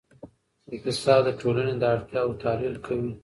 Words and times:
اقتصاد 0.73 1.21
د 1.25 1.29
ټولنې 1.41 1.73
د 1.77 1.83
اړتیاوو 1.95 2.39
تحلیل 2.43 2.75
کوي. 2.85 3.11